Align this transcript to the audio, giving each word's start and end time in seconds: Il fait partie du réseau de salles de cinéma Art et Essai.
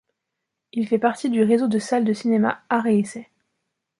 Il 0.73 0.87
fait 0.87 0.97
partie 0.97 1.29
du 1.29 1.43
réseau 1.43 1.67
de 1.67 1.77
salles 1.77 2.05
de 2.05 2.13
cinéma 2.13 2.63
Art 2.69 2.87
et 2.87 2.97
Essai. 2.97 3.29